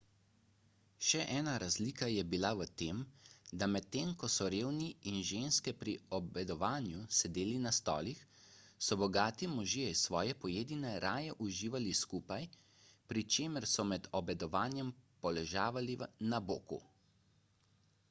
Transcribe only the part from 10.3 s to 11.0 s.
pojedine